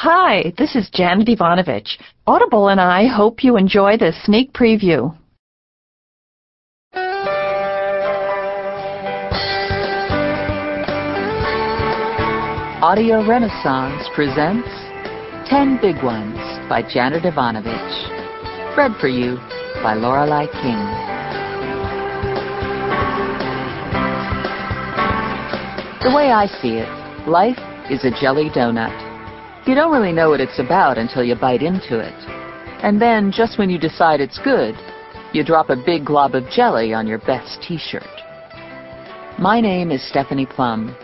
Hi, 0.00 0.52
this 0.58 0.76
is 0.76 0.90
Janet 0.92 1.26
Evanovich. 1.30 1.98
Audible 2.26 2.68
and 2.68 2.78
I 2.78 3.06
hope 3.06 3.42
you 3.42 3.56
enjoy 3.56 3.96
this 3.96 4.14
sneak 4.26 4.52
preview. 4.52 5.16
Audio 12.82 13.26
Renaissance 13.26 14.06
presents 14.14 14.68
Ten 15.48 15.78
Big 15.80 16.04
Ones 16.04 16.36
by 16.68 16.82
Janet 16.86 17.24
Evanovich. 17.24 18.76
Read 18.76 18.92
for 19.00 19.08
you 19.08 19.36
by 19.82 19.94
Lorelei 19.94 20.44
King. 20.60 20.76
The 26.02 26.14
way 26.14 26.32
I 26.32 26.46
see 26.60 26.76
it, 26.76 27.26
life 27.26 27.56
is 27.90 28.04
a 28.04 28.10
jelly 28.20 28.50
donut. 28.50 29.05
You 29.66 29.74
don't 29.74 29.90
really 29.90 30.12
know 30.12 30.30
what 30.30 30.40
it's 30.40 30.60
about 30.60 30.96
until 30.96 31.24
you 31.24 31.34
bite 31.34 31.60
into 31.60 31.98
it. 31.98 32.14
And 32.84 33.02
then, 33.02 33.32
just 33.32 33.58
when 33.58 33.68
you 33.68 33.80
decide 33.80 34.20
it's 34.20 34.38
good, 34.38 34.76
you 35.32 35.42
drop 35.42 35.70
a 35.70 35.82
big 35.84 36.04
glob 36.04 36.36
of 36.36 36.48
jelly 36.50 36.94
on 36.94 37.08
your 37.08 37.18
best 37.18 37.60
t-shirt. 37.66 38.06
My 39.40 39.60
name 39.60 39.90
is 39.90 40.08
Stephanie 40.08 40.46
Plum, 40.46 40.94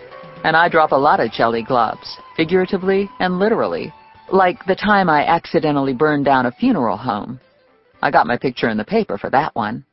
and 0.45 0.57
I 0.57 0.69
drop 0.69 0.93
a 0.93 0.97
lot 0.97 1.19
of 1.19 1.33
jelly 1.33 1.65
globs, 1.65 2.07
figuratively 2.37 3.11
and 3.19 3.41
literally, 3.41 3.93
like 4.31 4.65
the 4.67 4.77
time 4.77 5.11
I 5.11 5.27
accidentally 5.27 5.93
burned 5.93 6.25
down 6.25 6.47
a 6.47 6.53
funeral 6.53 6.97
home. 6.97 7.41
I 8.01 8.13
got 8.13 8.29
my 8.29 8.37
picture 8.37 8.69
in 8.69 8.77
the 8.77 8.85
paper 8.85 9.19
for 9.19 9.31
that 9.31 9.57
one. 9.57 9.85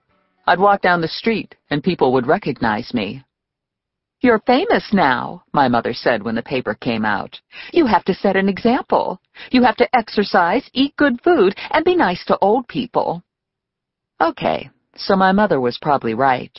I'd 0.45 0.59
walk 0.59 0.83
down 0.83 1.01
the 1.01 1.07
street, 1.07 1.55
and 1.71 1.81
people 1.81 2.13
would 2.13 2.27
recognize 2.27 2.93
me. 2.93 3.23
You're 4.21 4.39
famous 4.39 4.91
now, 4.91 5.43
my 5.53 5.69
mother 5.69 5.93
said 5.93 6.23
when 6.23 6.35
the 6.35 6.43
paper 6.43 6.73
came 6.73 7.05
out. 7.05 7.39
You 7.71 7.85
have 7.85 8.03
to 8.05 8.13
set 8.13 8.35
an 8.35 8.49
example. 8.49 9.21
You 9.49 9.63
have 9.63 9.77
to 9.77 9.95
exercise, 9.95 10.69
eat 10.73 10.97
good 10.97 11.21
food, 11.23 11.55
and 11.71 11.85
be 11.85 11.95
nice 11.95 12.25
to 12.25 12.37
old 12.39 12.67
people. 12.67 13.23
Okay, 14.19 14.69
so 14.97 15.15
my 15.15 15.31
mother 15.31 15.61
was 15.61 15.77
probably 15.77 16.15
right. 16.15 16.51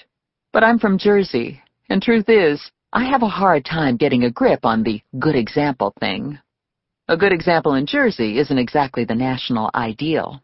But 0.54 0.64
I'm 0.64 0.78
from 0.78 0.96
Jersey, 0.96 1.60
and 1.90 2.02
truth 2.02 2.30
is, 2.30 2.70
I 2.94 3.04
have 3.04 3.22
a 3.22 3.28
hard 3.28 3.66
time 3.66 3.98
getting 3.98 4.24
a 4.24 4.30
grip 4.30 4.64
on 4.64 4.82
the 4.82 5.02
good 5.18 5.36
example 5.36 5.92
thing. 6.00 6.38
A 7.08 7.16
good 7.16 7.32
example 7.32 7.74
in 7.74 7.84
Jersey 7.84 8.38
isn't 8.38 8.58
exactly 8.58 9.04
the 9.04 9.14
national 9.14 9.70
ideal. 9.74 10.40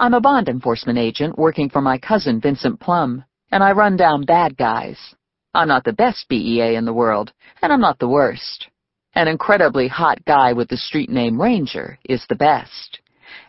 I'm 0.00 0.14
a 0.14 0.20
bond 0.20 0.48
enforcement 0.48 0.98
agent 0.98 1.36
working 1.36 1.68
for 1.68 1.82
my 1.82 1.98
cousin 1.98 2.40
Vincent 2.40 2.80
Plum, 2.80 3.22
and 3.52 3.62
I 3.62 3.72
run 3.72 3.96
down 3.96 4.24
bad 4.24 4.56
guys. 4.56 5.14
I'm 5.56 5.68
not 5.68 5.84
the 5.84 5.92
best 5.94 6.28
BEA 6.28 6.76
in 6.76 6.84
the 6.84 6.92
world, 6.92 7.32
and 7.62 7.72
I'm 7.72 7.80
not 7.80 7.98
the 7.98 8.08
worst. 8.08 8.68
An 9.14 9.26
incredibly 9.26 9.88
hot 9.88 10.22
guy 10.26 10.52
with 10.52 10.68
the 10.68 10.76
street 10.76 11.08
name 11.08 11.40
Ranger 11.40 11.98
is 12.04 12.26
the 12.28 12.34
best. 12.34 13.00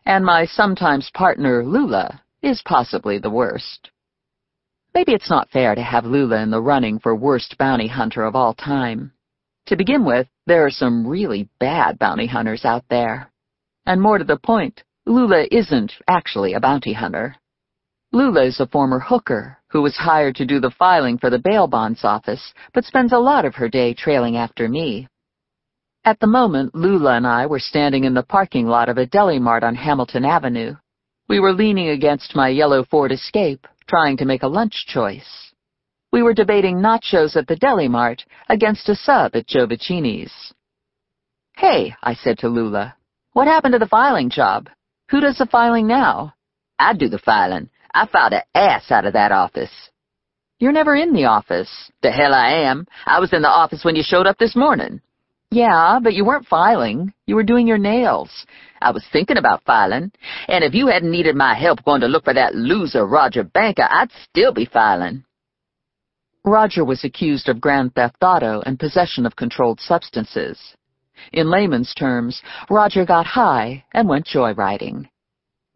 And 0.06 0.24
my 0.24 0.46
sometimes 0.46 1.12
partner, 1.14 1.66
Lula, 1.66 2.22
is 2.42 2.62
possibly 2.64 3.20
the 3.20 3.30
worst. 3.30 3.90
Maybe 4.94 5.12
it's 5.12 5.30
not 5.30 5.50
fair 5.50 5.76
to 5.76 5.84
have 5.84 6.06
Lula 6.06 6.42
in 6.42 6.50
the 6.50 6.62
running 6.62 6.98
for 6.98 7.14
worst 7.14 7.58
bounty 7.58 7.88
hunter 7.88 8.24
of 8.24 8.38
all 8.38 8.54
time. 8.54 9.12
To 9.66 9.76
begin 9.76 10.06
with, 10.06 10.30
there 10.46 10.66
are 10.66 10.72
some 10.72 11.06
really 11.06 11.50
bad 11.60 12.00
bounty 12.00 12.28
hunters 12.28 12.64
out 12.64 12.86
there. 12.90 13.30
And 13.86 14.02
more 14.02 14.18
to 14.18 14.24
the 14.24 14.38
point, 14.38 14.82
Lula 15.06 15.46
isn't 15.52 15.92
actually 16.08 16.54
a 16.54 16.62
bounty 16.62 16.94
hunter. 16.94 17.36
Lula 18.14 18.46
is 18.46 18.62
a 18.62 18.68
former 18.68 19.00
hooker 19.00 19.58
who 19.70 19.82
was 19.82 19.96
hired 19.96 20.36
to 20.36 20.46
do 20.46 20.60
the 20.60 20.72
filing 20.72 21.18
for 21.18 21.30
the 21.30 21.40
bail 21.40 21.68
bonds 21.68 22.04
office, 22.04 22.54
but 22.74 22.86
spends 22.86 23.12
a 23.12 23.18
lot 23.18 23.46
of 23.46 23.56
her 23.56 23.70
day 23.70 23.94
trailing 23.94 24.38
after 24.38 24.68
me. 24.70 25.08
At 26.06 26.20
the 26.20 26.28
moment, 26.28 26.74
Lula 26.74 27.18
and 27.18 27.28
I 27.28 27.48
were 27.48 27.60
standing 27.60 28.06
in 28.06 28.14
the 28.14 28.24
parking 28.24 28.66
lot 28.66 28.88
of 28.88 28.98
a 28.98 29.06
deli 29.06 29.40
mart 29.40 29.64
on 29.64 29.76
Hamilton 29.76 30.24
Avenue. 30.24 30.76
We 31.28 31.42
were 31.42 31.52
leaning 31.52 31.90
against 31.90 32.36
my 32.36 32.48
yellow 32.48 32.86
Ford 32.86 33.12
Escape, 33.12 33.68
trying 33.88 34.16
to 34.18 34.26
make 34.26 34.44
a 34.44 34.48
lunch 34.48 34.86
choice. 34.88 35.52
We 36.14 36.24
were 36.24 36.34
debating 36.34 36.78
nachos 36.78 37.36
at 37.36 37.48
the 37.48 37.58
deli 37.58 37.90
mart 37.90 38.24
against 38.48 38.88
a 38.88 38.96
sub 38.96 39.36
at 39.36 39.48
Giovichinni's. 39.48 40.54
Hey, 41.58 41.94
I 42.02 42.14
said 42.14 42.38
to 42.40 42.48
Lula, 42.48 42.96
what 43.34 43.48
happened 43.48 43.74
to 43.74 43.80
the 43.80 43.88
filing 43.88 44.30
job? 44.30 44.70
Who 45.10 45.20
does 45.20 45.38
the 45.38 45.46
filing 45.46 45.88
now? 45.88 46.34
I 46.80 46.94
do 46.94 47.10
the 47.10 47.20
filing. 47.20 47.70
I 47.98 48.06
filed 48.06 48.34
an 48.34 48.44
ass 48.54 48.92
out 48.92 49.06
of 49.06 49.14
that 49.14 49.32
office. 49.32 49.72
You're 50.60 50.72
never 50.72 50.96
in 50.96 51.14
the 51.14 51.26
office. 51.26 51.92
The 52.04 52.12
hell 52.12 52.32
I 52.32 52.52
am. 52.70 52.86
I 53.08 53.20
was 53.20 53.34
in 53.34 53.42
the 53.42 53.48
office 53.48 53.84
when 53.84 53.96
you 53.96 54.04
showed 54.06 54.28
up 54.28 54.38
this 54.38 54.56
morning. 54.56 55.02
Yeah, 55.50 55.98
but 56.04 56.14
you 56.14 56.24
weren't 56.24 56.46
filing. 56.46 57.12
You 57.26 57.34
were 57.34 57.44
doing 57.44 57.66
your 57.66 57.80
nails. 57.80 58.46
I 58.84 58.92
was 58.92 59.04
thinking 59.12 59.38
about 59.38 59.64
filing, 59.66 60.12
and 60.48 60.64
if 60.64 60.76
you 60.76 60.86
hadn't 60.86 61.10
needed 61.10 61.36
my 61.36 61.56
help 61.56 61.84
going 61.86 62.02
to 62.02 62.08
look 62.08 62.26
for 62.26 62.36
that 62.36 62.54
loser 62.54 63.08
Roger 63.08 63.44
Banker, 63.44 63.88
I'd 63.90 64.12
still 64.30 64.54
be 64.54 64.66
filing. 64.66 65.24
Roger 66.46 66.86
was 66.86 67.04
accused 67.04 67.50
of 67.50 67.60
grand 67.60 67.96
theft 67.96 68.18
auto 68.22 68.62
and 68.64 68.80
possession 68.80 69.26
of 69.26 69.36
controlled 69.36 69.80
substances. 69.80 70.60
In 71.34 71.50
layman's 71.50 71.96
terms, 71.96 72.44
Roger 72.70 73.06
got 73.08 73.26
high 73.26 73.86
and 73.92 74.08
went 74.08 74.28
joyriding. 74.28 75.08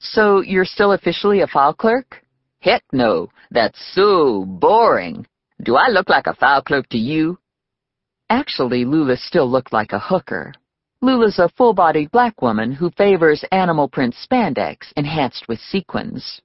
So 0.01 0.41
you're 0.41 0.66
still 0.66 0.94
officially 0.94 1.41
a 1.41 1.47
file 1.47 1.75
clerk? 1.75 2.23
Heck 2.59 2.84
no. 2.91 3.29
That's 3.51 3.79
so 3.94 4.45
boring. 4.45 5.28
Do 5.63 5.75
I 5.75 5.89
look 5.89 6.09
like 6.09 6.25
a 6.25 6.34
file 6.34 6.63
clerk 6.63 6.89
to 6.89 6.97
you? 6.97 7.38
Actually, 8.29 8.84
Lula 8.84 9.16
still 9.16 9.50
looked 9.50 9.72
like 9.72 9.94
a 9.94 10.00
hooker. 10.00 10.53
Lula's 11.03 11.38
a 11.38 11.50
full-bodied 11.50 12.11
black 12.11 12.41
woman 12.41 12.72
who 12.72 12.90
favors 12.91 13.45
animal 13.51 13.88
print 13.88 14.16
spandex 14.16 14.91
enhanced 14.95 15.47
with 15.47 15.59
sequins. 15.59 16.41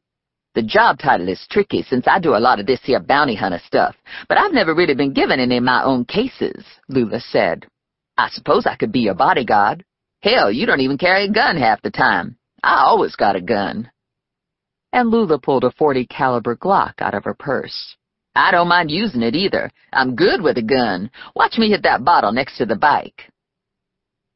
The 0.55 0.63
job 0.63 0.99
title 0.99 1.29
is 1.29 1.47
tricky 1.51 1.83
since 1.83 2.07
I 2.07 2.19
do 2.19 2.35
a 2.35 2.41
lot 2.41 2.61
of 2.61 2.67
this 2.67 2.81
here 2.83 3.01
bounty 3.01 3.35
hunter 3.35 3.61
stuff, 3.67 3.95
but 4.29 4.39
I've 4.39 4.55
never 4.55 4.75
really 4.75 4.95
been 4.95 5.13
given 5.13 5.41
any 5.41 5.59
of 5.59 5.63
my 5.63 5.83
own 5.83 6.05
cases, 6.05 6.65
Lula 6.89 7.21
said. 7.21 7.67
I 8.19 8.29
suppose 8.31 8.67
I 8.67 8.77
could 8.77 8.93
be 8.93 9.01
your 9.01 9.15
bodyguard. 9.15 9.85
Hell, 10.23 10.51
you 10.51 10.67
don't 10.67 10.81
even 10.81 10.99
carry 10.99 11.25
a 11.25 11.33
gun 11.33 11.57
half 11.57 11.83
the 11.83 11.91
time. 11.91 12.37
I 12.67 12.83
always 12.83 13.15
got 13.15 13.37
a 13.37 13.41
gun. 13.41 13.93
And 14.93 15.09
Lula 15.09 15.39
pulled 15.39 15.63
a 15.63 15.71
40 15.71 16.05
caliber 16.07 16.57
Glock 16.57 16.95
out 16.99 17.15
of 17.15 17.23
her 17.23 17.33
purse. 17.33 17.95
I 18.35 18.51
don't 18.51 18.67
mind 18.67 18.91
using 18.91 19.23
it 19.23 19.37
either. 19.37 19.71
I'm 19.93 20.17
good 20.17 20.43
with 20.43 20.59
a 20.59 20.63
gun. 20.63 21.13
Watch 21.37 21.59
me 21.59 21.71
hit 21.71 21.85
that 21.85 22.05
bottle 22.05 22.33
next 22.33 22.59
to 22.59 22.67
the 22.67 22.75
bike. 22.75 23.31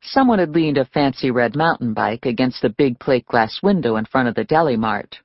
Someone 0.02 0.38
had 0.38 0.54
leaned 0.54 0.78
a 0.78 0.84
fancy 0.84 1.32
red 1.32 1.56
mountain 1.56 1.92
bike 1.92 2.24
against 2.24 2.62
the 2.62 2.68
big 2.68 3.00
plate 3.00 3.26
glass 3.26 3.58
window 3.64 3.96
in 3.96 4.04
front 4.04 4.28
of 4.28 4.36
the 4.36 4.44
deli 4.44 4.76
mart. 4.76 5.18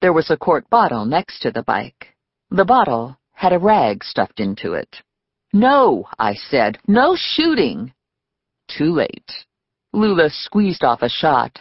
There 0.00 0.12
was 0.12 0.30
a 0.30 0.36
quart 0.36 0.70
bottle 0.70 1.04
next 1.04 1.40
to 1.40 1.50
the 1.50 1.64
bike. 1.64 2.14
The 2.50 2.64
bottle 2.64 3.18
had 3.32 3.52
a 3.52 3.58
rag 3.58 4.04
stuffed 4.04 4.38
into 4.38 4.74
it. 4.74 5.02
No, 5.52 6.06
I 6.20 6.34
said. 6.34 6.78
No 6.86 7.16
shooting. 7.18 7.92
Too 8.68 8.92
late. 8.92 9.44
Lula 9.92 10.30
squeezed 10.30 10.84
off 10.84 11.02
a 11.02 11.08
shot, 11.08 11.60